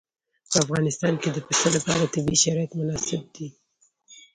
[0.49, 3.47] په افغانستان کې د پسه لپاره طبیعي شرایط مناسب دي.